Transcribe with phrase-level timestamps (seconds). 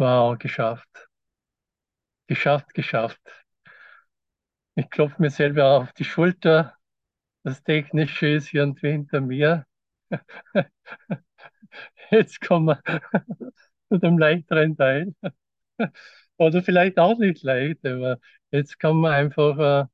[0.00, 1.06] Wow, geschafft.
[2.28, 3.20] Geschafft, geschafft.
[4.74, 6.74] Ich klopfe mir selber auf die Schulter.
[7.44, 9.66] Das Technische ist irgendwie hinter mir.
[12.10, 12.82] Jetzt kommen wir
[13.88, 15.14] zu dem leichteren Teil.
[16.38, 18.18] Oder vielleicht auch nicht leicht, aber
[18.50, 19.86] jetzt kommen wir einfach, äh,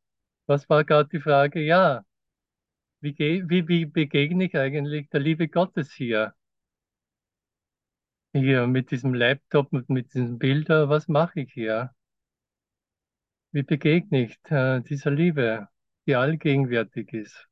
[0.46, 1.60] was war gerade die Frage?
[1.62, 2.04] Ja,
[3.00, 6.34] wie, wie, wie begegne ich eigentlich der Liebe Gottes hier?
[8.36, 11.90] Hier mit diesem Laptop und mit diesen Bildern, was mache ich hier?
[13.50, 15.66] Wie begegne ich äh, dieser Liebe,
[16.06, 17.48] die allgegenwärtig ist?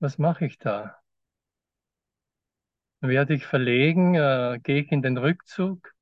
[0.00, 0.96] Was mache ich da?
[3.00, 4.14] Werde ich verlegen?
[4.14, 5.94] Äh, gehe ich in den Rückzug?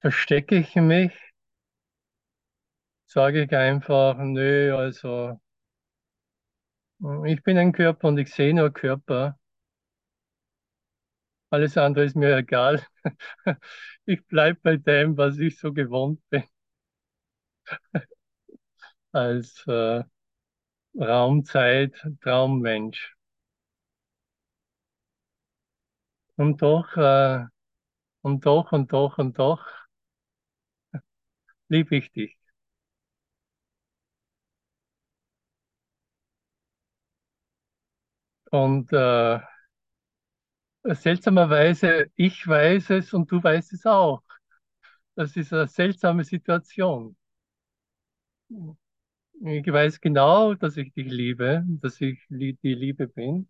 [0.00, 1.12] Verstecke ich mich?
[3.06, 5.40] Sage ich einfach, nö, also
[7.26, 9.36] ich bin ein Körper und ich sehe nur Körper.
[11.50, 12.82] Alles andere ist mir egal.
[14.06, 16.42] Ich bleibe bei dem, was ich so gewohnt bin,
[19.12, 20.02] als äh,
[21.00, 23.16] Raumzeit, Traummensch.
[26.36, 27.44] Und doch, äh,
[28.22, 29.66] und doch, und doch, und doch
[31.68, 32.37] liebe ich dich.
[38.50, 39.38] Und äh,
[40.84, 44.22] seltsamerweise, ich weiß es und du weißt es auch.
[45.16, 47.16] Das ist eine seltsame Situation.
[49.40, 53.48] Ich weiß genau, dass ich dich liebe, dass ich die Liebe bin.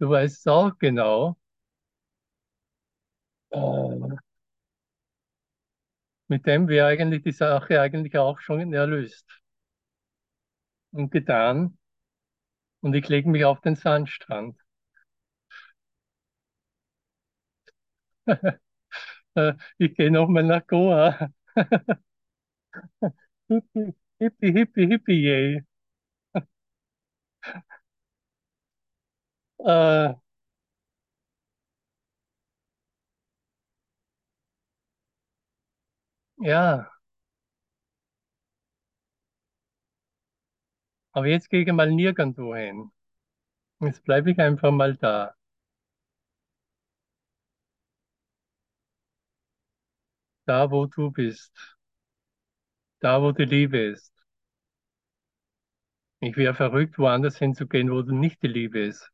[0.00, 1.36] Du weißt es auch genau.
[3.50, 4.16] Äh,
[6.28, 9.24] mit dem wäre eigentlich die Sache eigentlich auch schon erlöst
[10.92, 11.76] und getan.
[12.84, 14.56] Und ich lege mich auf den Sandstrand.
[19.78, 21.30] Ich gehe nochmal nach Goa.
[23.48, 25.62] Hippie, hippie, hippie, hippie, yay.
[29.58, 30.14] Äh,
[36.38, 36.90] ja,
[41.14, 42.90] aber jetzt gehe ich mal nirgendwo hin.
[43.80, 45.34] Jetzt bleibe ich einfach mal da.
[50.46, 51.52] Da, wo du bist.
[53.00, 54.12] Da, wo die Liebe ist.
[56.18, 59.12] Ich wäre verrückt, woanders hinzugehen, wo nicht die Liebe ist.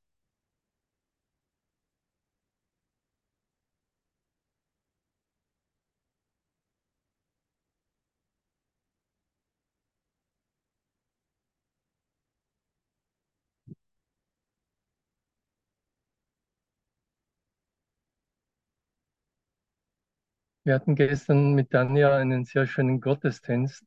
[20.70, 23.84] Wir hatten gestern mit Tanja einen sehr schönen Gottesdienst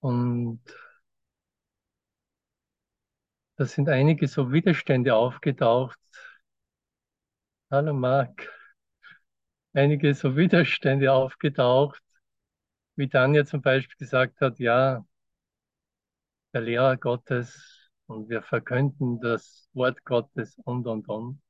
[0.00, 0.60] und
[3.56, 5.98] da sind einige so Widerstände aufgetaucht.
[7.72, 8.48] Hallo Marc.
[9.72, 12.00] Einige so Widerstände aufgetaucht,
[12.94, 15.04] wie Tanja zum Beispiel gesagt hat, ja,
[16.52, 21.42] der Lehrer Gottes und wir verkünden das Wort Gottes und, und, und.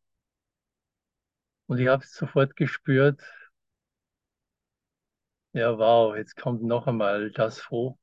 [1.71, 3.23] Und ich habe sofort gespürt,
[5.53, 7.97] ja, wow, jetzt kommt noch einmal das hoch,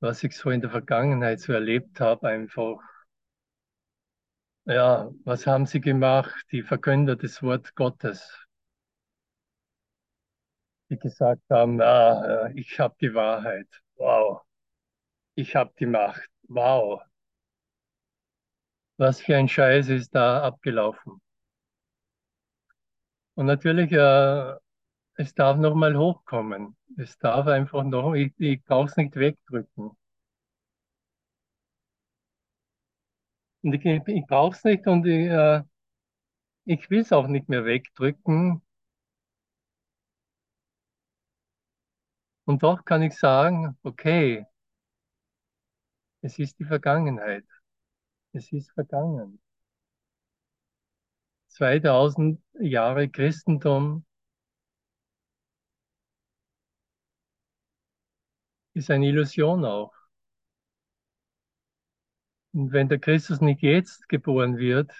[0.00, 2.78] was ich so in der Vergangenheit so erlebt habe, einfach.
[4.64, 6.44] Ja, was haben sie gemacht?
[6.52, 8.46] Die Verkünder des Wort Gottes,
[10.90, 13.68] die gesagt haben, ah, äh, ich habe die Wahrheit.
[13.96, 14.42] Wow,
[15.36, 16.28] ich habe die Macht.
[16.48, 17.02] Wow,
[18.98, 21.22] was für ein Scheiß ist da abgelaufen.
[23.36, 24.54] Und natürlich, äh,
[25.16, 26.76] es darf noch mal hochkommen.
[26.98, 29.92] Es darf einfach noch, ich, ich brauche es nicht wegdrücken.
[33.62, 35.62] Und ich, ich brauche es nicht und ich, äh,
[36.66, 38.62] ich will es auch nicht mehr wegdrücken.
[42.44, 44.46] Und doch kann ich sagen, okay,
[46.20, 47.46] es ist die Vergangenheit.
[48.32, 49.40] Es ist vergangen.
[51.48, 54.04] 2000 Jahre Christentum
[58.74, 59.92] ist eine Illusion auch.
[62.52, 64.90] Und wenn der Christus nicht jetzt geboren wird,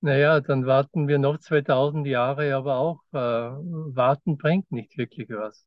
[0.00, 5.66] naja, dann warten wir noch 2000 Jahre, aber auch äh, warten bringt nicht wirklich was.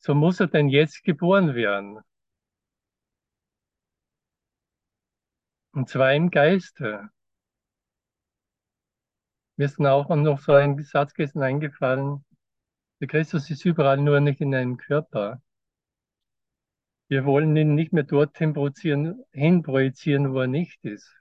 [0.00, 2.00] So muss er denn jetzt geboren werden.
[5.78, 7.08] Und zwar im Geiste.
[9.56, 12.24] Mir ist auch noch so ein Satz gestern eingefallen.
[13.00, 15.40] Der Christus ist überall nur nicht in einem Körper.
[17.06, 21.14] Wir wollen ihn nicht mehr dorthin projizieren, hinprojizieren, wo er nicht ist.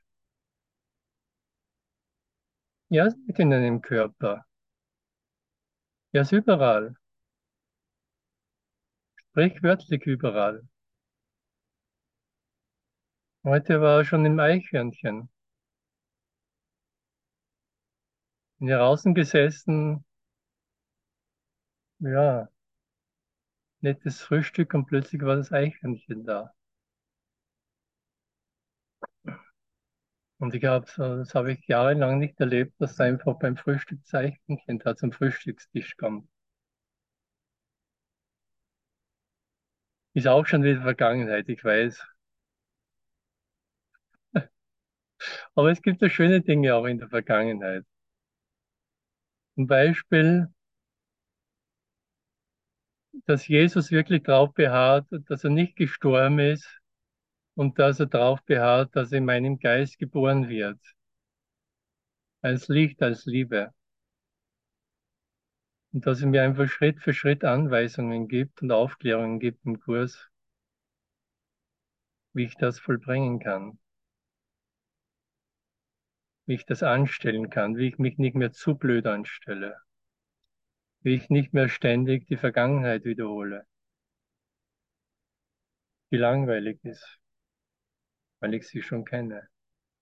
[2.90, 4.44] Er ist nicht in einem Körper.
[6.14, 6.96] Er ist überall.
[9.18, 10.68] Sprichwörtlich überall.
[13.48, 15.30] Heute war er schon im Eichhörnchen.
[18.60, 20.06] Bin hier draußen gesessen,
[22.00, 22.50] ja,
[23.82, 26.54] nettes Frühstück und plötzlich war das Eichhörnchen da.
[30.40, 34.80] Und ich habe, das habe ich jahrelang nicht erlebt, dass einfach beim Frühstück das Eichhörnchen
[34.80, 36.28] da zum Frühstückstisch kommt.
[40.14, 42.06] Ist auch schon wieder Vergangenheit, ich weiß.
[45.56, 47.86] Aber es gibt ja schöne Dinge auch in der Vergangenheit.
[49.56, 50.48] Zum Beispiel,
[53.26, 56.68] dass Jesus wirklich darauf beharrt, dass er nicht gestorben ist
[57.56, 60.80] und dass er darauf beharrt, dass er in meinem Geist geboren wird.
[62.42, 63.74] Als Licht, als Liebe.
[65.92, 70.30] Und dass er mir einfach Schritt für Schritt Anweisungen gibt und Aufklärungen gibt im Kurs,
[72.34, 73.80] wie ich das vollbringen kann.
[76.48, 79.78] Wie ich das anstellen kann, wie ich mich nicht mehr zu blöd anstelle.
[81.02, 83.68] Wie ich nicht mehr ständig die Vergangenheit wiederhole.
[86.10, 87.20] Die langweilig ist,
[88.40, 89.50] weil ich sie schon kenne,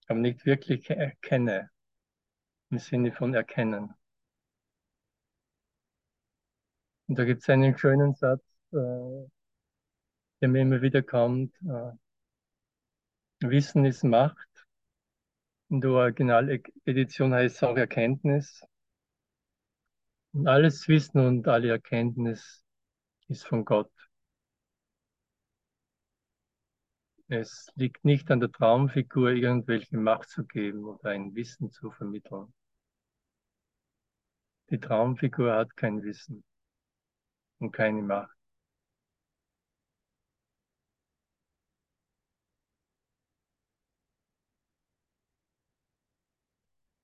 [0.07, 1.71] aber nicht wirklich erkenne,
[2.69, 3.95] im Sinne von erkennen.
[7.07, 9.27] Und da gibt es einen schönen Satz, äh,
[10.41, 11.53] der mir immer wieder kommt.
[11.63, 11.91] Äh,
[13.41, 14.54] Wissen ist Macht.
[15.75, 18.63] In der Originaledition heißt es auch Erkenntnis.
[20.31, 22.63] Und alles Wissen und alle Erkenntnis
[23.27, 23.91] ist von Gott.
[27.27, 32.53] Es liegt nicht an der Traumfigur, irgendwelche Macht zu geben oder ein Wissen zu vermitteln.
[34.69, 36.45] Die Traumfigur hat kein Wissen
[37.59, 38.34] und keine Macht.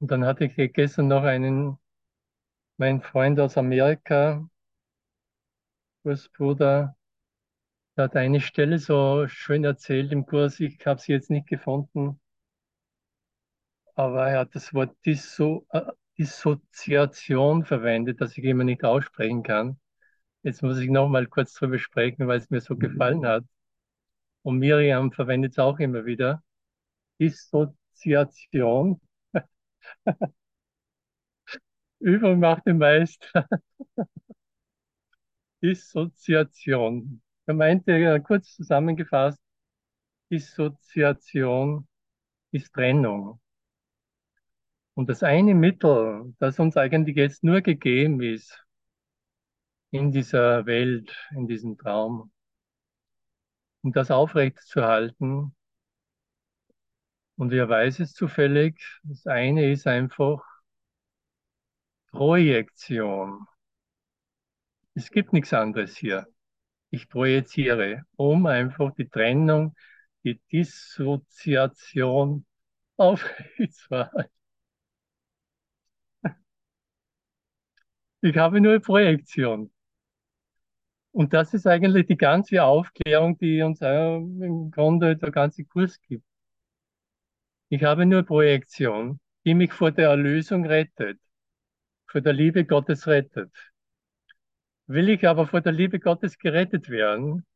[0.01, 1.77] Und dann hatte ich gestern noch einen,
[2.75, 4.45] mein Freund aus Amerika,
[6.03, 6.95] Kursbruder,
[7.95, 12.19] der hat eine Stelle so schön erzählt im Kurs, ich habe sie jetzt nicht gefunden,
[13.95, 15.81] aber er hat das Wort Disso, äh,
[16.17, 19.79] Dissoziation verwendet, das ich immer nicht aussprechen kann.
[20.43, 23.45] Jetzt muss ich noch mal kurz drüber sprechen, weil es mir so gefallen hat.
[24.43, 26.43] Und Miriam verwendet es auch immer wieder.
[27.19, 29.01] Dissoziation.
[31.99, 33.47] Übung macht den Meister.
[35.63, 37.21] Dissoziation.
[37.45, 39.39] Er meinte, kurz zusammengefasst,
[40.31, 41.87] Dissoziation
[42.51, 43.39] ist Trennung.
[44.93, 48.65] Und das eine Mittel, das uns eigentlich jetzt nur gegeben ist,
[49.91, 52.31] in dieser Welt, in diesem Traum.
[53.83, 55.53] Um das aufrechtzuerhalten.
[57.41, 58.79] Und wer weiß es zufällig?
[59.01, 60.43] Das eine ist einfach
[62.11, 63.47] Projektion.
[64.93, 66.27] Es gibt nichts anderes hier.
[66.91, 69.75] Ich projiziere, um einfach die Trennung,
[70.23, 72.45] die Dissoziation
[72.97, 74.31] aufrechtzuerhalten.
[78.21, 79.71] Ich habe nur Projektion.
[81.11, 86.23] Und das ist eigentlich die ganze Aufklärung, die uns im Grunde der ganze Kurs gibt.
[87.71, 91.19] Ich habe nur Projektion, die mich vor der Erlösung rettet,
[92.07, 93.51] vor der Liebe Gottes rettet.
[94.85, 97.47] Will ich aber vor der Liebe Gottes gerettet werden,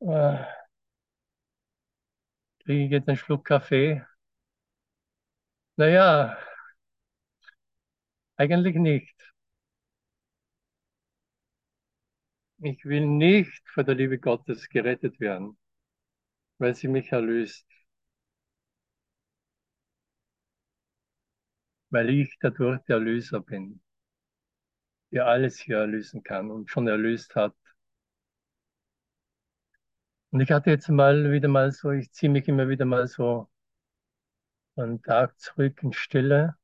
[0.00, 0.44] äh,
[2.64, 4.04] kriege ich jetzt einen Schluck Kaffee?
[5.78, 6.36] Naja,
[8.36, 9.14] eigentlich nicht.
[12.62, 15.58] Ich will nicht vor der Liebe Gottes gerettet werden,
[16.58, 17.66] weil sie mich erlöst.
[21.90, 23.82] Weil ich dadurch der Erlöser bin,
[25.12, 27.54] der alles hier erlösen kann und schon erlöst hat.
[30.30, 33.48] Und ich hatte jetzt mal wieder mal so, ich ziehe mich immer wieder mal so
[34.76, 36.56] einen Tag zurück in Stille.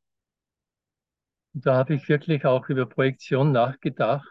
[1.54, 4.28] Und da habe ich wirklich auch über Projektion nachgedacht.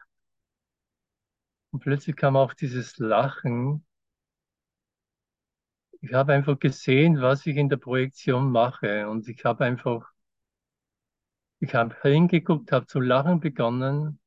[1.72, 3.86] Und plötzlich kam auch dieses Lachen
[6.04, 9.10] ich habe einfach gesehen, was ich in der Projektion mache.
[9.10, 10.12] Und ich habe einfach,
[11.62, 14.20] ich habe hingeguckt, habe zu lachen begonnen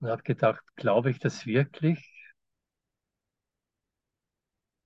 [0.00, 2.06] und habe gedacht, glaube ich das wirklich,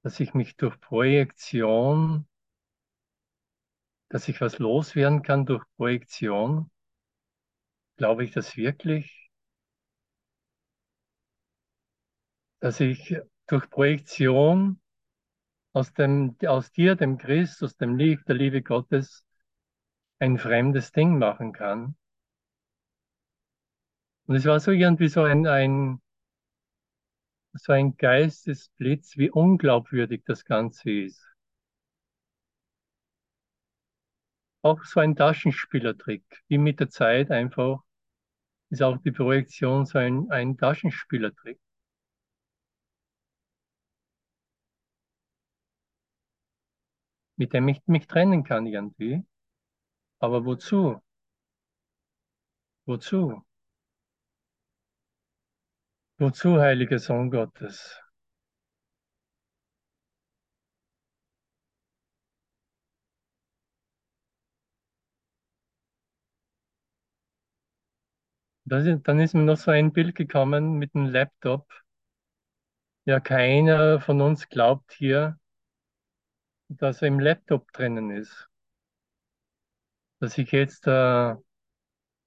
[0.05, 2.29] dass ich mich durch Projektion,
[4.09, 6.71] dass ich was loswerden kann durch Projektion?
[7.97, 9.31] Glaube ich das wirklich?
[12.59, 13.15] Dass ich
[13.47, 14.81] durch Projektion
[15.73, 19.25] aus dem, aus dir, dem Christus, dem Licht, der Liebe Gottes,
[20.19, 21.97] ein fremdes Ding machen kann.
[24.27, 26.01] Und es war so irgendwie so ein, ein,
[27.53, 31.25] so ein Geistesblitz, wie unglaubwürdig das Ganze ist.
[34.63, 37.83] Auch so ein Taschenspielertrick, wie mit der Zeit einfach
[38.71, 41.59] ist auch die Projektion so ein, ein Taschenspielertrick.
[47.37, 49.25] Mit dem ich mich trennen kann irgendwie.
[50.21, 51.01] Aber wozu?
[52.87, 53.45] Wozu?
[56.19, 58.01] Wozu, heiliger Sohn Gottes?
[68.67, 71.67] Ist, dann ist mir noch so ein Bild gekommen mit dem Laptop.
[73.07, 75.39] Ja, keiner von uns glaubt hier,
[76.69, 78.49] dass er im Laptop drinnen ist.
[80.21, 81.35] Dass ich jetzt äh,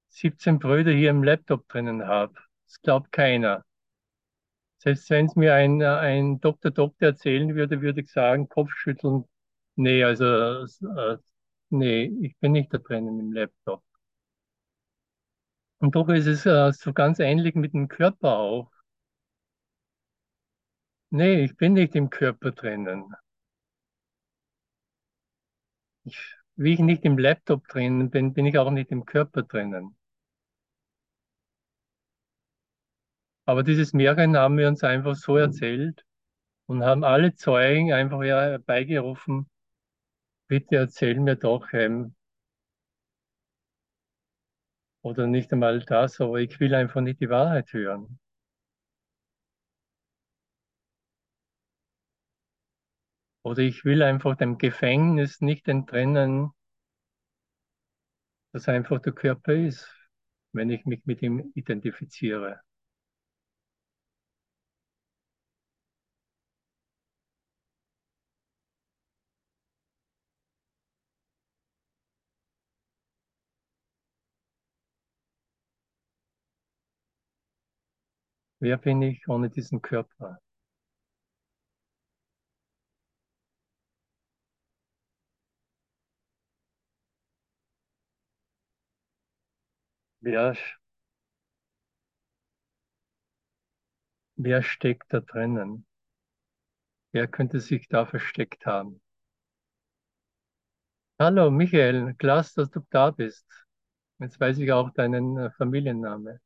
[0.10, 2.34] 17 Brüder hier im Laptop drinnen habe.
[2.66, 3.66] Das glaubt keiner.
[4.80, 9.26] Selbst wenn es mir ein, ein Doktor Doktor erzählen würde, würde ich sagen, Kopfschütteln,
[9.76, 11.18] nee, also äh,
[11.70, 13.84] nee, ich bin nicht da drinnen im Laptop.
[15.80, 18.72] Und doch ist es äh, so ganz ähnlich mit dem Körper auch.
[21.10, 23.14] Nee, ich bin nicht im Körper drinnen.
[26.08, 26.18] Ich,
[26.56, 29.96] wie ich nicht im Laptop drinnen bin, bin ich auch nicht im Körper drinnen.
[33.46, 36.06] Aber dieses Märchen haben wir uns einfach so erzählt
[36.68, 39.50] und haben alle Zeugen einfach herbeigerufen,
[40.50, 42.14] bitte erzähl mir doch, ähm,
[45.02, 48.20] oder nicht einmal das, aber ich will einfach nicht die Wahrheit hören.
[53.48, 56.52] Oder ich will einfach dem Gefängnis nicht entrinnen,
[58.52, 59.88] dass einfach der Körper ist,
[60.52, 62.60] wenn ich mich mit ihm identifiziere.
[78.60, 80.38] Wer bin ich ohne diesen Körper?
[90.28, 90.58] Wer,
[94.36, 95.86] wer steckt da drinnen?
[97.14, 99.00] Wer könnte sich da versteckt haben?
[101.18, 103.46] Hallo Michael, klasse, dass du da bist.
[104.20, 106.42] Jetzt weiß ich auch deinen äh, Familiennamen.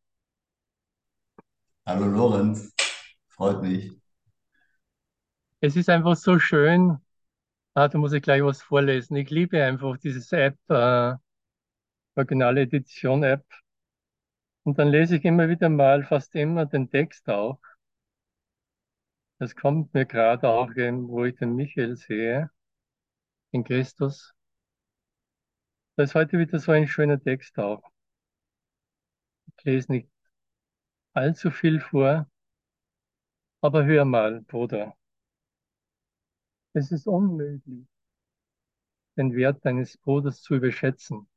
[1.88, 2.72] Hallo Lorenz,
[3.30, 4.00] freut mich.
[5.60, 7.00] Es ist einfach so schön.
[7.74, 9.16] Ah, da muss ich gleich was vorlesen.
[9.16, 11.16] Ich liebe einfach dieses App, äh,
[12.16, 13.46] Originale Edition App.
[14.64, 17.60] Und dann lese ich immer wieder mal, fast immer den Text auch.
[19.40, 22.52] Das kommt mir gerade auch, wo ich den Michael sehe,
[23.52, 24.34] in Christus.
[25.96, 27.82] Da ist heute wieder so ein schöner Text auch.
[29.58, 30.10] Ich lese nicht
[31.14, 32.30] allzu viel vor,
[33.62, 34.96] aber hör mal, Bruder.
[36.74, 37.88] Es ist unmöglich,
[39.16, 41.30] den Wert deines Bruders zu überschätzen.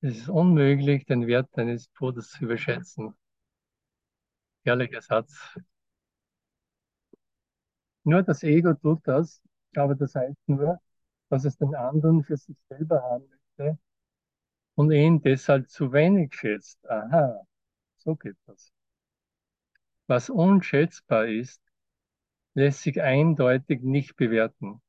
[0.00, 3.14] Es ist unmöglich, den Wert deines Bruders zu überschätzen.
[4.64, 5.58] Herrlicher Satz.
[8.04, 9.40] Nur das Ego tut das,
[9.76, 10.80] aber das heißt nur,
[11.28, 13.78] dass es den anderen für sich selber haben möchte
[14.76, 16.78] und ihn deshalb zu wenig schätzt.
[16.88, 17.44] Aha,
[17.98, 18.72] so geht das.
[20.06, 21.62] Was unschätzbar ist,
[22.54, 24.80] lässt sich eindeutig nicht bewerten.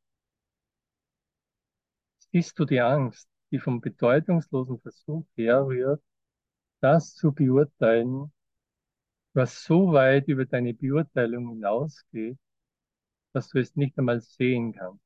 [2.32, 6.02] Siehst du die Angst, die vom bedeutungslosen Versuch herrührt,
[6.82, 8.32] das zu beurteilen,
[9.34, 12.38] was so weit über deine Beurteilung hinausgeht,
[13.34, 15.04] dass du es nicht einmal sehen kannst.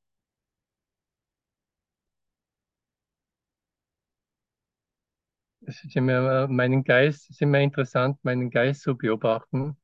[5.66, 9.76] Es ist immer meinen Geist, es ist immer interessant, meinen Geist zu beobachten.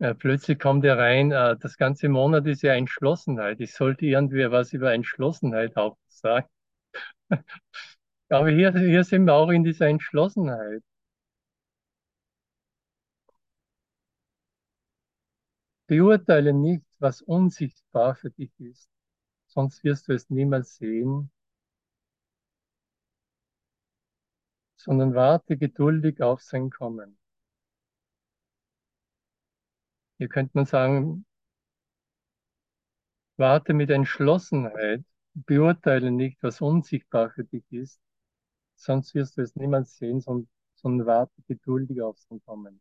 [0.00, 3.58] Ja, plötzlich kommt er rein, äh, das ganze Monat ist ja Entschlossenheit.
[3.60, 6.46] Ich sollte irgendwie was über Entschlossenheit auch sagen.
[8.28, 10.82] Aber hier, hier sind wir auch in dieser Entschlossenheit.
[15.86, 18.88] Beurteile nicht, was unsichtbar für dich ist,
[19.46, 21.30] sonst wirst du es niemals sehen,
[24.76, 27.18] sondern warte geduldig auf sein Kommen.
[30.18, 31.26] Hier könnte man sagen,
[33.36, 38.00] warte mit Entschlossenheit, beurteile nicht, was unsichtbar für dich ist,
[38.76, 42.80] sonst wirst du es niemals sehen, sondern, sondern warte geduldig auf sein Kommen.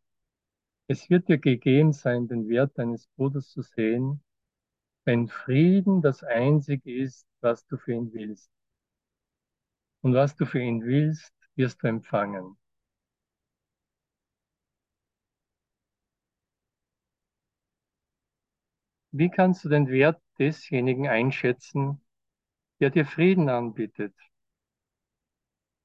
[0.87, 4.23] Es wird dir gegeben sein, den Wert deines Bruders zu sehen,
[5.05, 8.51] wenn Frieden das Einzige ist, was du für ihn willst.
[10.03, 12.55] Und was du für ihn willst, wirst du empfangen.
[19.13, 22.01] Wie kannst du den Wert desjenigen einschätzen,
[22.81, 24.13] der dir Frieden anbietet?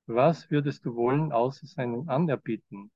[0.06, 2.90] Was würdest du wollen, außer seinen Anerbieten?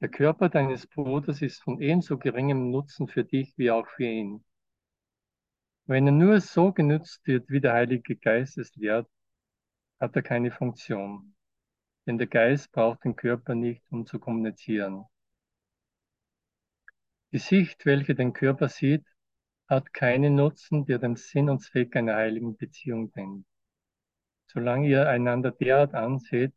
[0.00, 4.44] Der Körper deines Bruders ist von ebenso geringem Nutzen für dich wie auch für ihn.
[5.86, 9.08] Wenn er nur so genützt wird, wie der Heilige Geist es lehrt,
[9.98, 11.34] hat er keine Funktion.
[12.06, 15.06] Denn der Geist braucht den Körper nicht, um zu kommunizieren.
[17.36, 19.04] Die Sicht, welche den Körper sieht,
[19.68, 23.44] hat keinen Nutzen, der dem Sinn und Zweck einer heiligen Beziehung dient.
[24.46, 26.54] Solange ihr einander derart anseht,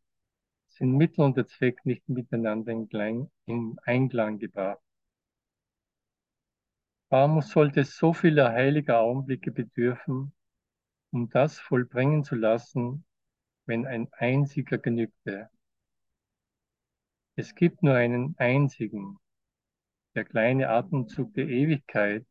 [0.69, 2.71] sind Mittel und der Zweck nicht miteinander
[3.45, 4.79] in Einklang gebracht.
[7.09, 10.31] Warum sollte es so vieler heiliger Augenblicke bedürfen,
[11.11, 13.03] um das vollbringen zu lassen,
[13.65, 15.49] wenn ein einziger genügte?
[17.35, 19.19] Es gibt nur einen einzigen,
[20.15, 22.25] der kleine Atemzug der Ewigkeit,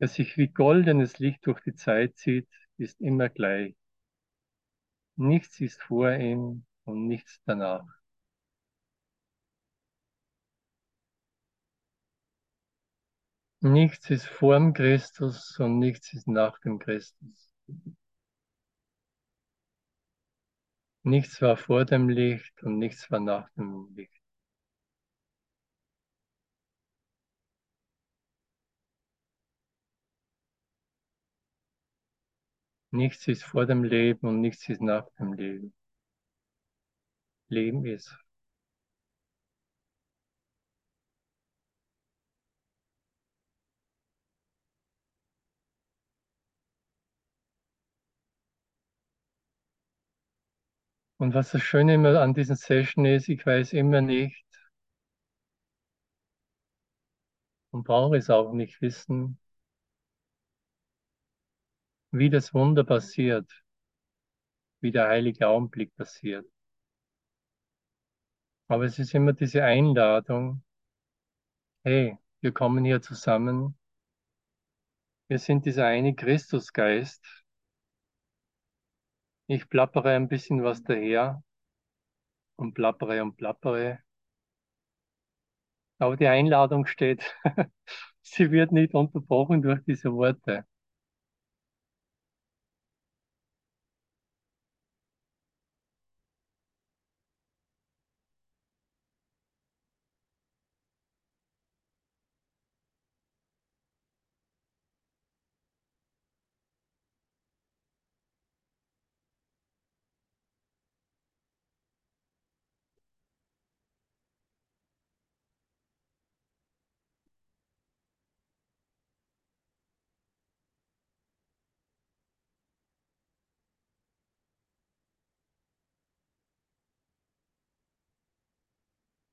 [0.00, 3.74] der sich wie goldenes Licht durch die Zeit zieht, ist immer gleich.
[5.16, 7.86] Nichts ist vor ihm, und nichts danach.
[13.60, 17.50] Nichts ist vor dem Christus und nichts ist nach dem Christus.
[21.02, 24.17] Nichts war vor dem Licht und nichts war nach dem Licht.
[32.90, 35.72] Nichts ist vor dem Leben und nichts ist nach dem Leben.
[37.50, 38.16] Leben ist.
[51.18, 54.44] Und was das Schöne immer an diesen Session ist, ich weiß immer nicht
[57.70, 59.38] und brauche es auch nicht wissen,
[62.10, 63.50] wie das Wunder passiert,
[64.80, 66.44] wie der heilige Augenblick passiert.
[68.68, 70.62] Aber es ist immer diese Einladung,
[71.84, 73.76] hey, wir kommen hier zusammen,
[75.28, 77.24] wir sind dieser eine Christusgeist.
[79.46, 81.42] Ich plappere ein bisschen was daher
[82.56, 84.00] und plappere und plappere.
[85.98, 87.36] Aber die Einladung steht,
[88.22, 90.64] sie wird nicht unterbrochen durch diese Worte.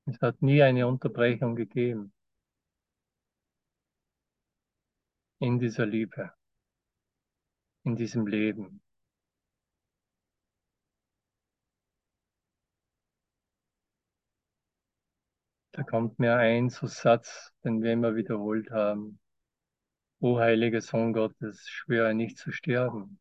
[0.06, 2.12] Es hat nie eine Unterbrechung gegeben
[5.40, 6.32] in dieser Liebe,
[7.84, 8.80] in diesem Leben.
[15.72, 19.18] Da kommt mir ein so Satz, den wir immer wiederholt haben.
[20.20, 23.18] O heiliger Sohn Gottes, schwöre nicht zu sterben.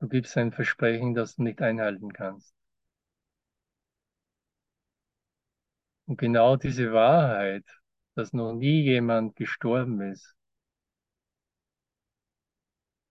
[0.00, 2.57] Du gibst ein Versprechen, das du nicht einhalten kannst.
[6.08, 7.64] Und genau diese Wahrheit,
[8.16, 10.34] dass noch nie jemand gestorben ist,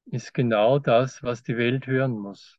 [0.07, 2.57] ist genau das, was die Welt hören muss.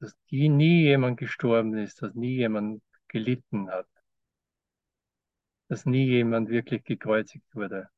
[0.00, 3.86] Dass die nie jemand gestorben ist, dass nie jemand gelitten hat,
[5.68, 7.88] dass nie jemand wirklich gekreuzigt wurde.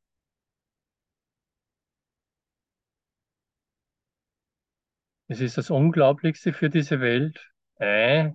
[5.28, 7.40] Es ist das Unglaublichste für diese Welt.
[7.76, 8.32] Äh,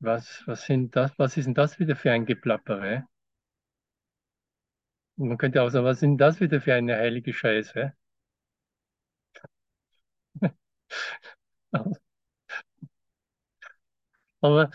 [0.00, 3.04] was, was sind das, was ist denn das wieder für ein Geplappere?
[5.18, 7.92] Und man könnte auch sagen, was sind das wieder für eine heilige Scheiße?
[14.40, 14.70] Aber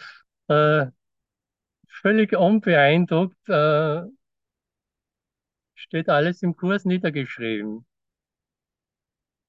[0.48, 0.88] äh,
[1.88, 4.02] völlig unbeeindruckt äh,
[5.76, 7.86] steht alles im Kurs niedergeschrieben.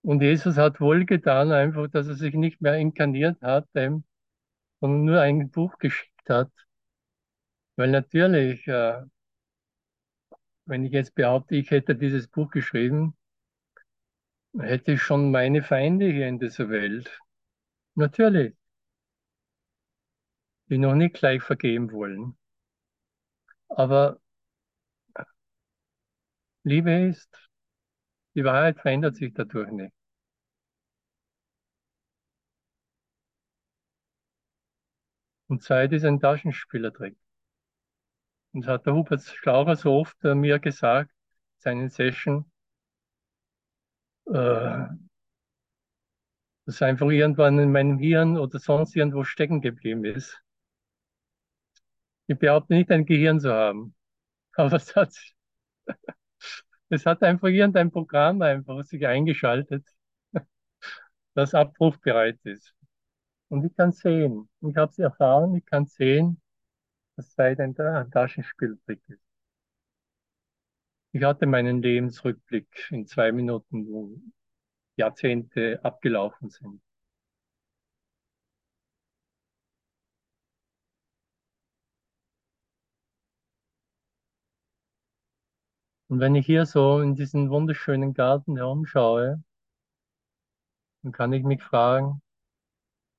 [0.02, 4.04] Und Jesus hat wohl getan, einfach, dass er sich nicht mehr inkarniert hat, ähm,
[4.80, 6.50] sondern nur ein Buch geschickt hat.
[7.76, 9.02] Weil natürlich, äh,
[10.66, 13.16] wenn ich jetzt behaupte, ich hätte dieses Buch geschrieben,
[14.58, 17.20] hätte ich schon meine Feinde hier in dieser Welt.
[17.94, 18.54] Natürlich,
[20.68, 22.36] die noch nicht gleich vergeben wollen.
[23.68, 24.20] Aber
[26.64, 27.28] Liebe ist,
[28.34, 29.92] die Wahrheit verändert sich dadurch nicht.
[35.48, 37.16] Und Zeit ist ein Taschenspielertrick.
[38.52, 41.10] Und das hat der Hubert Schlaucher so oft äh, mir gesagt,
[41.58, 42.50] seinen Session,
[44.26, 44.86] äh,
[46.66, 50.40] dass einfach irgendwann in meinem Hirn oder sonst irgendwo stecken geblieben ist.
[52.26, 53.94] Ich behaupte nicht, ein Gehirn zu haben,
[54.56, 55.14] aber es hat,
[56.92, 59.84] es hat einfach irgendein Programm einfach sich eingeschaltet,
[61.34, 62.74] das abrufbereit ist.
[63.48, 66.40] Und ich kann sehen, ich habe es erfahren, ich kann sehen,
[67.16, 69.22] dass Zeit ein, ein Taschenspieltrick ist.
[71.12, 74.20] Ich hatte meinen Lebensrückblick in zwei Minuten, wo
[74.96, 76.82] Jahrzehnte abgelaufen sind.
[86.12, 89.42] Und wenn ich hier so in diesen wunderschönen Garten herumschaue,
[91.02, 92.20] dann kann ich mich fragen,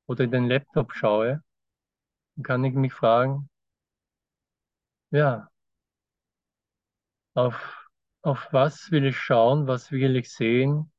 [0.07, 1.43] oder in den Laptop schaue,
[2.35, 3.49] dann kann ich mich fragen,
[5.11, 5.49] ja,
[7.35, 7.89] auf,
[8.23, 10.91] auf was will ich schauen, was will ich sehen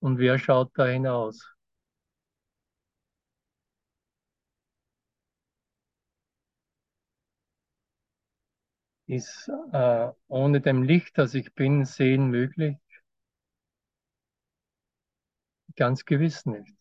[0.00, 1.54] und wer schaut da hinaus?
[9.10, 12.78] Ist äh, ohne dem Licht, das ich bin, sehen möglich?
[15.74, 16.76] Ganz gewiss nicht.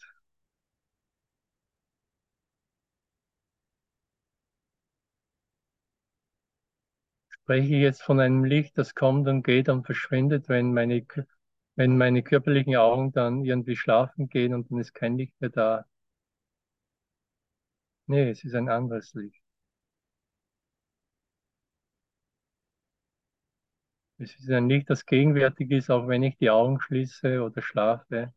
[7.27, 11.05] Spreche ich jetzt von einem Licht, das kommt und geht und verschwindet, wenn meine,
[11.75, 15.85] wenn meine körperlichen Augen dann irgendwie schlafen gehen und dann ist kein Licht mehr da?
[18.07, 19.38] Nee, es ist ein anderes Licht.
[24.19, 28.31] Es ist ein Licht, das gegenwärtig ist, auch wenn ich die Augen schließe oder schlafe,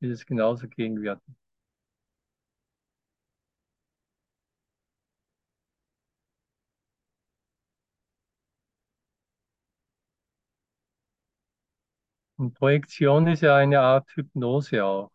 [0.00, 1.34] ist es genauso gegenwärtig.
[12.36, 15.10] Und Projektion ist ja eine Art Hypnose auch.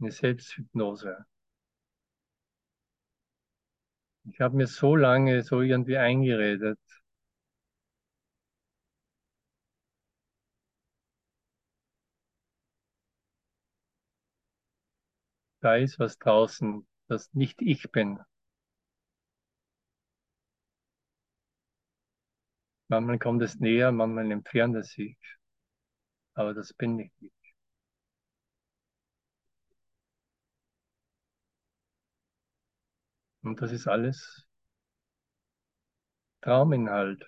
[0.00, 1.26] Eine Selbsthypnose.
[4.30, 6.78] Ich habe mir so lange so irgendwie eingeredet,
[15.66, 18.20] da ist was draußen, das nicht ich bin.
[22.88, 25.16] Manchmal kommt es näher, manchmal entfernt es sich.
[26.34, 27.32] Aber das bin nicht ich.
[33.42, 34.46] Und das ist alles
[36.40, 37.22] Trauminhalt.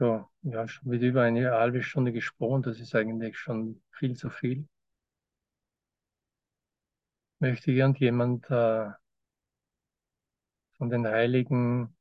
[0.00, 2.62] So, ja, schon wieder über eine halbe Stunde gesprochen.
[2.62, 4.66] Das ist eigentlich schon viel zu viel.
[7.38, 8.88] Möchte irgendjemand äh,
[10.78, 11.94] von den Heiligen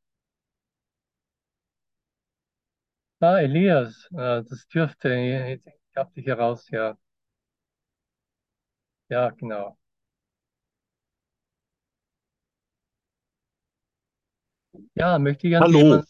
[3.21, 6.97] Ah, Elias, äh, das dürfte, ich habe dich heraus, ja.
[9.09, 9.77] Ja, genau.
[14.93, 16.05] Ja, möchte ich an Hallo, jemand.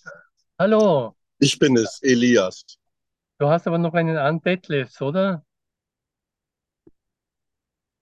[0.58, 2.66] Hallo, ich bin es, Elias.
[3.40, 5.44] du hast aber noch einen anderen Detlefs, oder?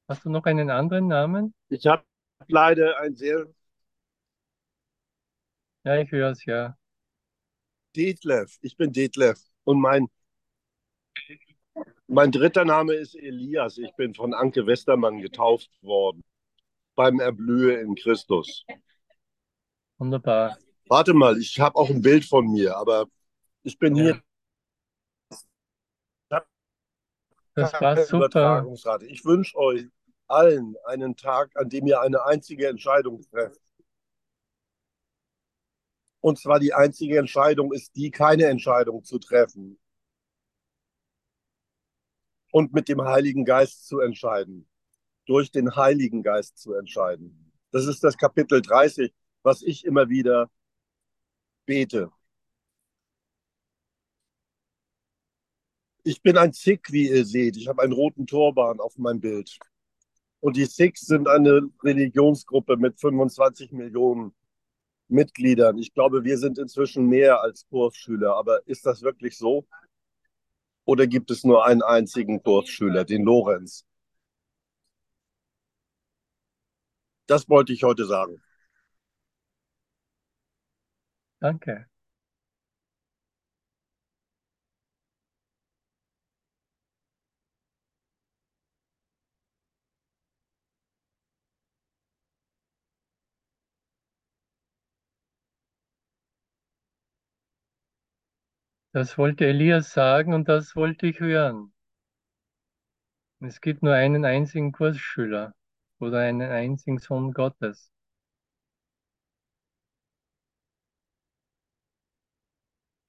[0.10, 1.54] Hast du noch einen anderen Namen?
[1.70, 2.04] Ich habe
[2.48, 3.48] leider ein sehr
[5.86, 6.78] Ja, ich höre es, ja.
[7.98, 8.58] Detlef.
[8.62, 9.40] Ich bin Detlef.
[9.66, 10.08] Und mein,
[12.08, 13.78] mein dritter Name ist Elias.
[13.78, 16.24] Ich bin von Anke Westermann getauft worden
[16.96, 18.66] beim Erblühe in Christus.
[20.00, 20.58] Wunderbar.
[20.90, 23.08] Warte mal, ich habe auch ein Bild von mir, aber
[23.68, 24.22] ich bin Ja, hier
[27.54, 28.66] das war super.
[29.08, 29.88] Ich wünsche euch
[30.28, 33.62] allen einen Tag, an dem ihr eine einzige Entscheidung trefft.
[36.22, 39.80] Und zwar die einzige Entscheidung ist die, keine Entscheidung zu treffen
[42.52, 44.68] und mit dem Heiligen Geist zu entscheiden.
[45.28, 47.54] durch den Heiligen Geist zu entscheiden.
[47.72, 50.50] Das ist das Kapitel 30, was ich immer wieder
[51.66, 52.12] bete.
[56.08, 57.58] Ich bin ein Sikh, wie ihr seht.
[57.58, 59.60] Ich habe einen roten Turban auf meinem Bild.
[60.40, 64.34] Und die Sikhs sind eine Religionsgruppe mit 25 Millionen
[65.10, 65.78] Mitgliedern.
[65.78, 68.38] Ich glaube, wir sind inzwischen mehr als Kursschüler.
[68.38, 69.68] Aber ist das wirklich so?
[70.86, 73.84] Oder gibt es nur einen einzigen Kursschüler, den Lorenz?
[77.26, 78.42] Das wollte ich heute sagen.
[81.42, 81.88] Danke.
[98.98, 101.72] Das wollte Elias sagen und das wollte ich hören.
[103.40, 105.56] Es gibt nur einen einzigen Kursschüler
[105.98, 107.92] oder einen einzigen Sohn Gottes.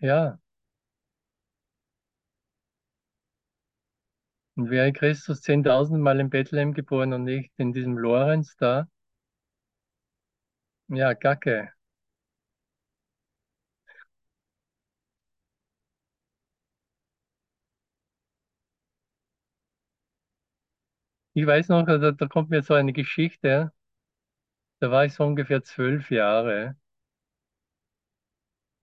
[0.01, 0.39] Ja,
[4.57, 8.87] und wäre Christus 10.000 Mal in Bethlehem geboren und nicht in diesem Lorenz da?
[10.89, 11.73] Ja, Gacke.
[21.39, 23.71] Ich weiß noch, da, da kommt mir so eine Geschichte.
[24.81, 26.75] Da war ich so ungefähr zwölf Jahre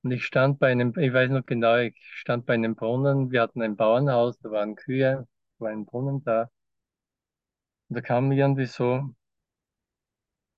[0.03, 3.31] und ich stand bei einem, ich weiß noch genau, ich stand bei einem Brunnen.
[3.31, 5.27] Wir hatten ein Bauernhaus, da waren Kühe,
[5.59, 6.49] war ein Brunnen da.
[7.89, 9.15] Und da kam irgendwie so,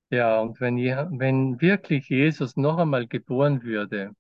[0.10, 0.76] ja, und wenn,
[1.20, 4.14] wenn wirklich Jesus noch einmal geboren würde,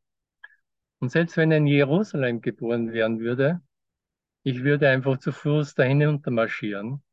[0.99, 3.61] und selbst wenn er in Jerusalem geboren werden würde,
[4.43, 7.03] ich würde einfach zu Fuß dahin hinuntermarschieren.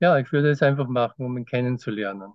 [0.00, 2.32] Ja, ich würde es einfach machen, um ihn kennenzulernen.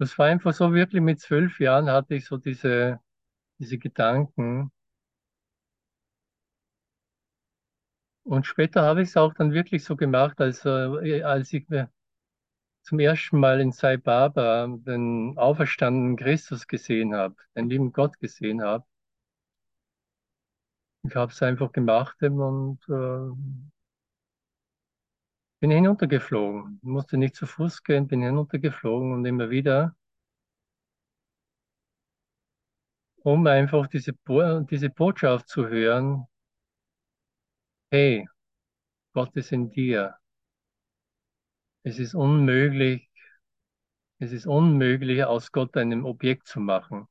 [0.00, 2.98] Das war einfach so wirklich mit zwölf Jahren hatte ich so diese,
[3.60, 4.72] diese Gedanken.
[8.24, 11.90] Und später habe ich es auch dann wirklich so gemacht, als, äh, als ich mir
[12.82, 18.62] zum ersten Mal in Sai Baba den auferstandenen Christus gesehen habe, den lieben Gott gesehen
[18.62, 18.84] habe.
[21.02, 23.79] Ich habe es einfach gemacht und äh,
[25.60, 26.80] bin hinuntergeflogen.
[26.82, 29.94] Musste nicht zu Fuß gehen, bin hinuntergeflogen und immer wieder,
[33.22, 36.26] um einfach diese, Bo diese Botschaft zu hören.
[37.92, 38.26] Hey,
[39.14, 40.16] Gott ist in dir.
[41.82, 43.10] Es ist unmöglich,
[44.20, 47.08] es ist unmöglich, aus Gott einem Objekt zu machen.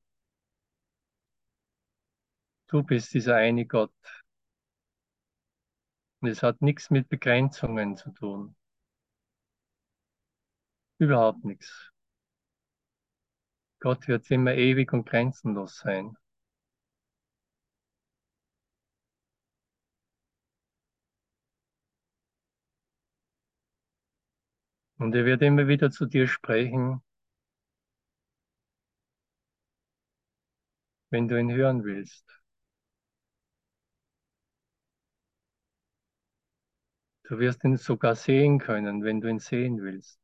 [2.67, 3.91] Du bist dieser eine Gott.
[6.21, 8.55] Und es hat nichts mit Begrenzungen zu tun.
[10.97, 11.91] Überhaupt nichts.
[13.81, 16.15] Gott wird immer ewig und grenzenlos sein.
[24.99, 27.01] Und er wird immer wieder zu dir sprechen,
[31.11, 32.38] wenn du ihn hören willst.
[37.29, 40.19] Du wirst ihn sogar sehen können, wenn du ihn sehen willst.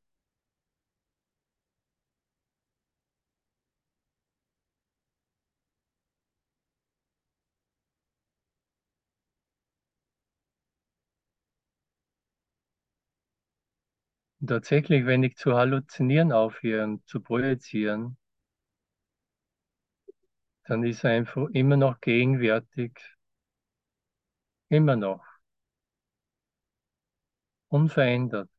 [14.40, 18.16] Und tatsächlich, wenn ich zu halluzinieren aufhöre und zu projizieren,
[20.66, 22.92] dann ist er einfach immer noch gegenwärtig,
[24.70, 25.24] immer noch,
[27.76, 28.50] unverändert,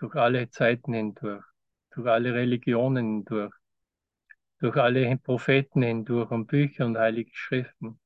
[0.00, 1.44] durch alle Zeiten hindurch,
[1.92, 3.54] durch alle Religionen hindurch,
[4.60, 7.98] durch alle Propheten hindurch und Bücher und heilige Schriften,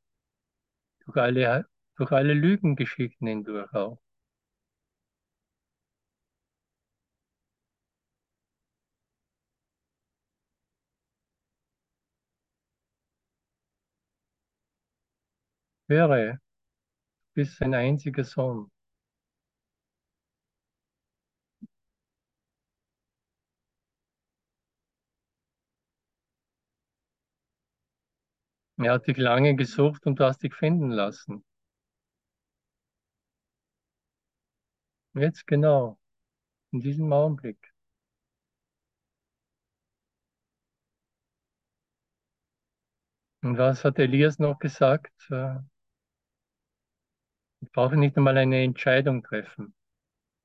[1.04, 4.00] durch alle, durch alle Lügengeschichten hindurch auch.
[15.88, 16.38] Höre, du
[17.34, 18.70] bist sein einziger Sohn.
[28.76, 31.42] Er hat dich lange gesucht und du hast dich finden lassen.
[35.14, 35.98] Jetzt genau,
[36.72, 37.72] in diesem Augenblick.
[43.42, 45.12] Und was hat Elias noch gesagt?
[45.30, 45.58] Äh,
[47.60, 49.74] ich brauche nicht einmal eine Entscheidung treffen.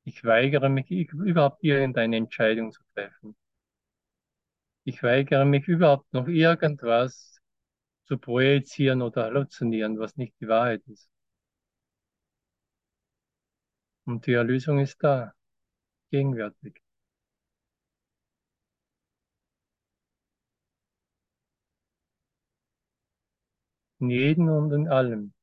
[0.06, 3.36] Ich weigere mich überhaupt irgendeine Entscheidung zu treffen.
[4.86, 7.37] Ich weigere mich überhaupt noch irgendwas
[8.08, 11.10] zu projizieren oder halluzinieren, was nicht die Wahrheit ist.
[14.06, 15.34] Und die Erlösung ist da,
[16.12, 16.82] gegenwärtig.
[24.00, 25.34] In jedem und in allem.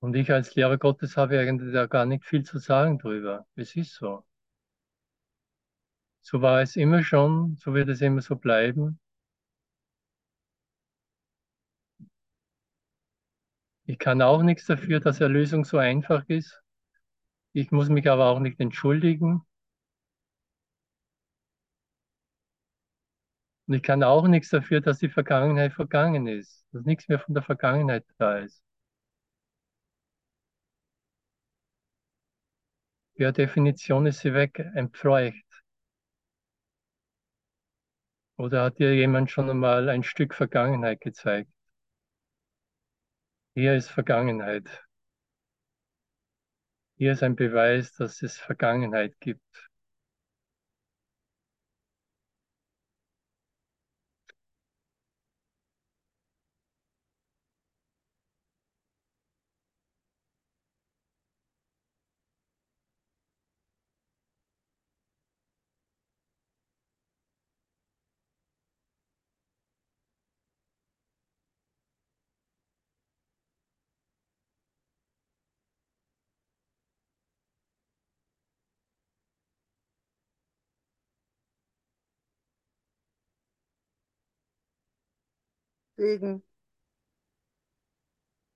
[0.00, 3.46] Und ich als Lehrer Gottes habe eigentlich da gar nicht viel zu sagen drüber.
[3.54, 4.24] Es ist so.
[6.22, 9.00] So war es immer schon, so wird es immer so bleiben.
[13.86, 16.62] Ich kann auch nichts dafür, dass Erlösung so einfach ist.
[17.52, 19.42] Ich muss mich aber auch nicht entschuldigen.
[23.66, 27.34] Und ich kann auch nichts dafür, dass die Vergangenheit vergangen ist, dass nichts mehr von
[27.34, 28.62] der Vergangenheit da ist.
[33.18, 35.44] Per Definition ist sie weg, entfleucht.
[38.36, 41.50] Oder hat dir jemand schon einmal ein Stück Vergangenheit gezeigt?
[43.54, 44.84] Hier ist Vergangenheit.
[46.96, 49.67] Hier ist ein Beweis, dass es Vergangenheit gibt.
[85.98, 86.42] Wegen,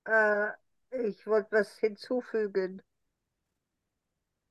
[0.06, 0.52] äh,
[0.90, 2.82] ich wollte was hinzufügen.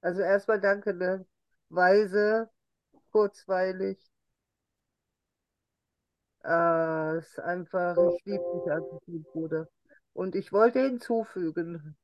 [0.02, 1.26] Also erstmal danke, ne?
[1.70, 2.50] Weise,
[3.12, 4.00] kurzweilig.
[6.44, 9.68] Äh, ist einfach, ich liebe dich einfach, lieb Bruder.
[10.14, 11.96] Und ich wollte hinzufügen,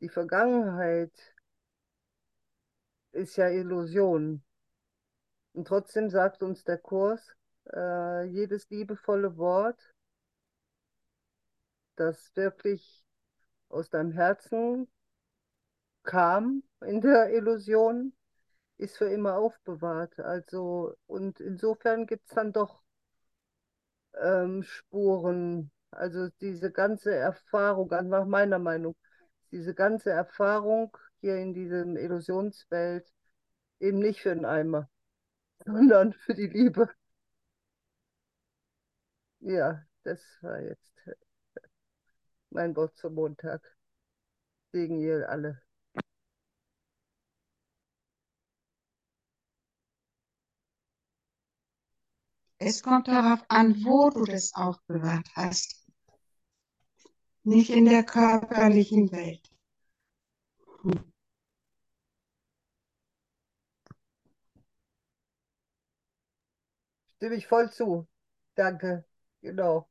[0.00, 1.12] die Vergangenheit
[3.12, 4.44] ist ja Illusion.
[5.54, 7.34] Und trotzdem sagt uns der Kurs,
[7.72, 9.80] äh, jedes liebevolle Wort,
[11.96, 13.04] das wirklich
[13.68, 14.88] aus deinem Herzen
[16.04, 18.14] kam in der Illusion,
[18.78, 20.18] ist für immer aufbewahrt.
[20.20, 22.82] Also, und insofern gibt es dann doch
[24.22, 25.70] ähm, Spuren.
[25.90, 28.96] Also diese ganze Erfahrung, also nach meiner Meinung,
[29.52, 33.10] diese ganze Erfahrung hier in diesem Illusionswelt
[33.80, 34.90] eben nicht für den Eimer,
[35.66, 36.90] sondern für die Liebe.
[39.46, 40.92] Ja, das war jetzt
[42.50, 43.76] mein Wort zum Montag.
[44.72, 45.62] Segen ihr alle.
[52.58, 55.86] Es kommt darauf an, wo du das aufbewahrt hast.
[57.44, 59.48] Nicht in der körperlichen Welt.
[60.82, 61.12] Hm.
[67.14, 68.08] Stimme ich voll zu.
[68.56, 69.04] Danke.
[69.42, 69.86] you know.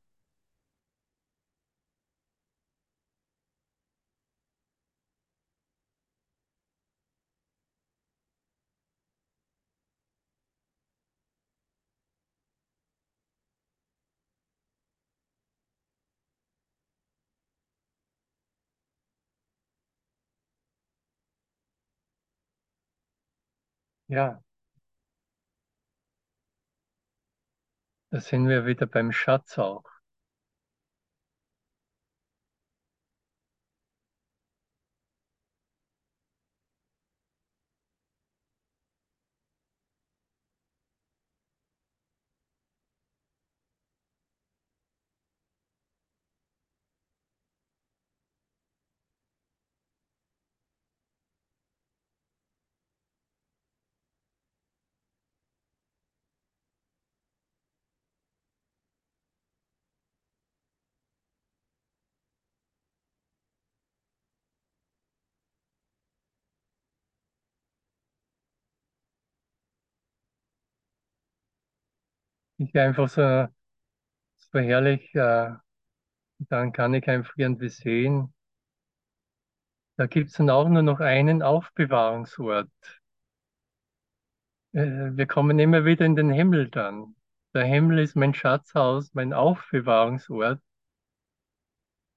[24.08, 24.36] Yeah.
[28.10, 29.84] Da sind wir wieder beim Schatz auch.
[72.58, 73.48] Ich einfach so,
[74.38, 75.52] so herrlich, äh,
[76.40, 78.34] dann kann ich einfach irgendwie sehen,
[79.98, 82.70] da gibt es dann auch nur noch einen Aufbewahrungsort.
[84.74, 87.16] Äh, wir kommen immer wieder in den Himmel dann.
[87.56, 90.62] Der Himmel ist mein Schatzhaus, mein Aufbewahrungsort.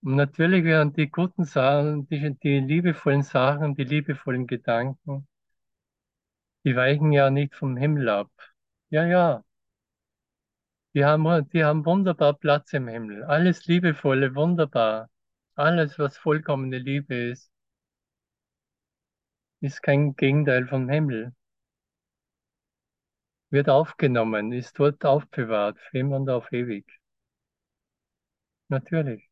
[0.03, 5.29] Und natürlich werden die guten Sachen, die, die liebevollen Sachen, die liebevollen Gedanken,
[6.65, 8.31] die weichen ja nicht vom Himmel ab.
[8.91, 9.45] Ja, ja,
[10.99, 13.23] die haben, die haben wunderbar Platz im Himmel.
[13.23, 15.09] Alles Liebevolle, wunderbar.
[15.55, 17.53] Alles, was vollkommene Liebe ist,
[19.61, 21.33] ist kein Gegenteil vom Himmel.
[23.51, 26.87] Wird aufgenommen, ist dort aufbewahrt, für immer und auf ewig.
[28.71, 29.28] Natürlich.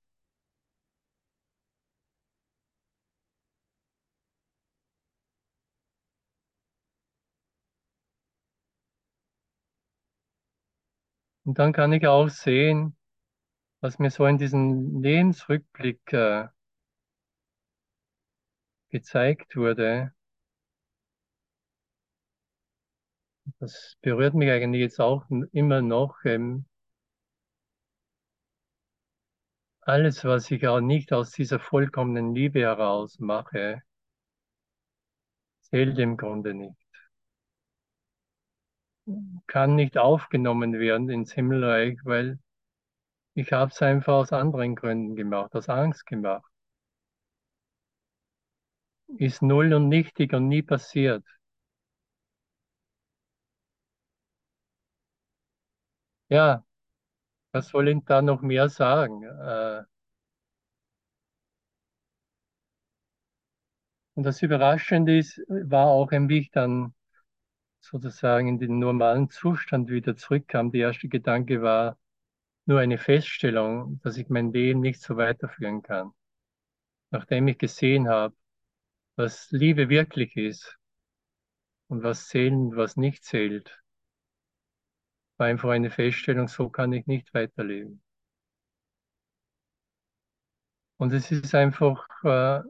[11.47, 12.97] Und dann kann ich auch sehen,
[13.81, 16.49] was mir so in diesem Lebensrückblick äh,
[18.89, 20.13] gezeigt wurde.
[23.61, 26.17] Das berührt mich eigentlich jetzt auch immer noch.
[26.25, 26.67] Ähm,
[29.83, 33.83] alles, was ich auch nicht aus dieser vollkommenen Liebe heraus mache,
[35.61, 36.86] zählt im Grunde nicht.
[39.49, 42.39] Kann nicht aufgenommen werden ins Himmelreich, weil
[43.35, 46.51] ich habe es einfach aus anderen Gründen gemacht, aus Angst gemacht.
[49.19, 51.25] Ist null und nichtig und nie passiert.
[56.29, 56.65] Ja,
[57.53, 59.25] was soll ich da noch mehr sagen?
[59.25, 59.85] Äh,
[64.15, 66.93] und das Überraschende ist, war auch, wie ich dann
[67.87, 70.71] sozusagen in den normalen Zustand wieder zurückkam.
[70.73, 71.99] Der erste Gedanke war
[72.67, 76.13] nur eine Feststellung, dass ich mein Leben nicht so weiterführen kann.
[77.11, 78.35] Nachdem ich gesehen habe,
[79.17, 80.79] was Liebe wirklich ist
[81.89, 83.83] und was zählt was nicht zählt,
[85.39, 88.03] war einfach eine Feststellung, so kann ich nicht weiterleben.
[90.99, 92.61] Und es ist einfach äh,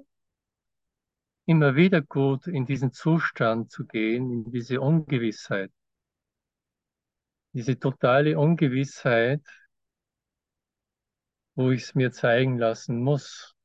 [1.47, 5.73] immer wieder gut, in diesen Zustand zu gehen, in diese Ungewissheit.
[7.55, 9.43] Diese totale Ungewissheit,
[11.57, 13.57] wo ich es mir zeigen lassen muss.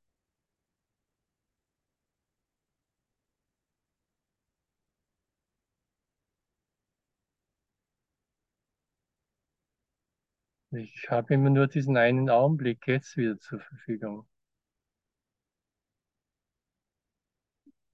[10.72, 14.28] Ich habe immer nur diesen einen Augenblick jetzt wieder zur Verfügung.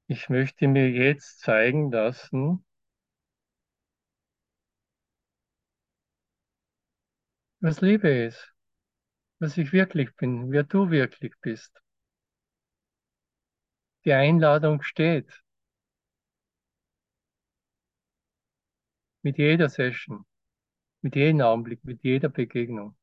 [0.08, 2.66] Ich möchte mir jetzt zeigen lassen,
[7.60, 8.54] was Liebe ist,
[9.40, 11.82] was ich wirklich bin, wer du wirklich bist.
[14.06, 15.44] Die Einladung steht.
[19.22, 20.26] Mit jeder Session,
[21.02, 22.96] mit jedem Augenblick, mit jeder Begegnung.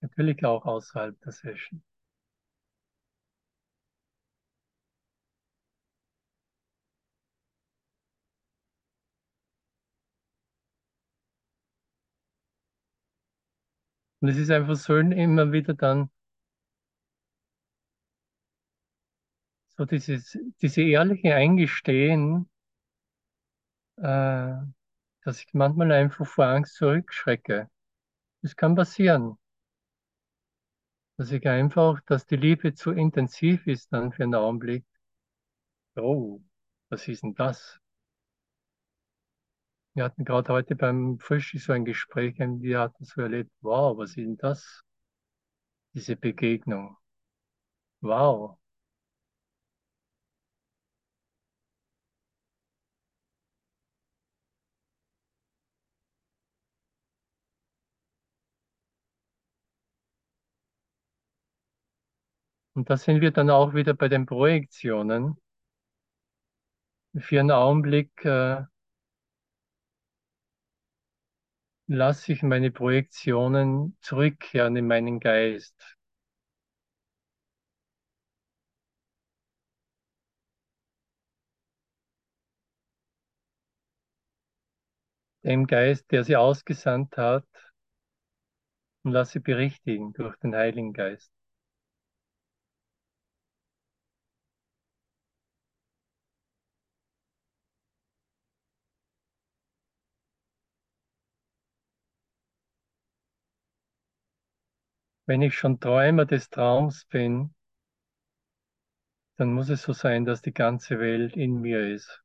[0.00, 1.84] Natürlich auch außerhalb der Session.
[14.20, 16.10] Und es ist einfach so immer wieder dann
[19.76, 22.48] so dieses, diese ehrliche Eingestehen,
[23.96, 24.54] äh,
[25.24, 27.68] dass ich manchmal einfach vor Angst zurückschrecke.
[28.42, 29.38] Das kann passieren.
[31.16, 34.84] Dass ich einfach, dass die Liebe zu intensiv ist dann für einen Augenblick.
[35.96, 36.40] Oh,
[36.88, 37.78] was ist denn das?
[39.98, 44.10] Wir hatten gerade heute beim Frühstück so ein Gespräch, wir hatten so erlebt, wow, was
[44.10, 44.84] ist denn das?
[45.92, 46.96] Diese Begegnung.
[48.00, 48.58] Wow.
[62.74, 65.36] Und da sind wir dann auch wieder bei den Projektionen.
[67.18, 68.62] Für einen Augenblick äh,
[71.88, 75.74] lasse ich meine Projektionen zurückkehren in meinen Geist.
[85.42, 87.44] Dem Geist, der sie ausgesandt hat,
[89.02, 91.32] und lasse berichtigen durch den Heiligen Geist.
[105.28, 107.54] Wenn ich schon Träumer des Traums bin,
[109.36, 112.24] dann muss es so sein, dass die ganze Welt in mir ist.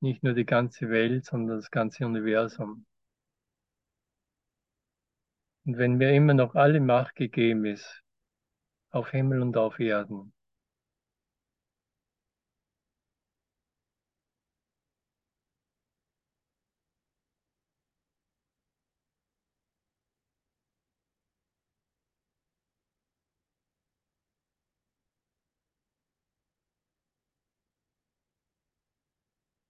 [0.00, 2.86] Nicht nur die ganze Welt, sondern das ganze Universum.
[5.64, 8.02] Und wenn mir immer noch alle Macht gegeben ist,
[8.90, 10.34] auf Himmel und auf Erden,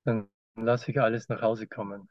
[0.04, 2.08] dann lasse ich alles nach Hause kommen.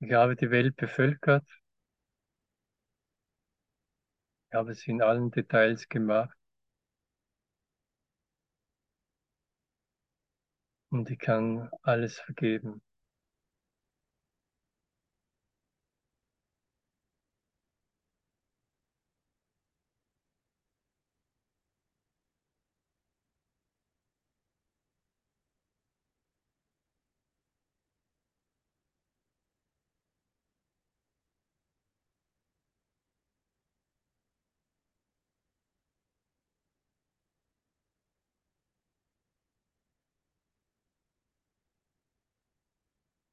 [0.00, 1.44] Ich habe die Welt bevölkert.
[4.50, 6.36] Ich habe sie in allen Details gemacht.
[10.90, 12.82] Und ich kann alles vergeben.